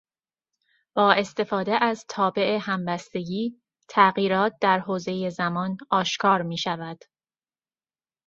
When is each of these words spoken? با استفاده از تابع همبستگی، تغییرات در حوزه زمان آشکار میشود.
با 0.95 1.13
استفاده 1.13 1.83
از 1.83 2.05
تابع 2.09 2.57
همبستگی، 2.61 3.61
تغییرات 3.87 4.53
در 4.61 4.79
حوزه 4.79 5.29
زمان 5.29 5.77
آشکار 5.89 6.41
میشود. 6.41 7.03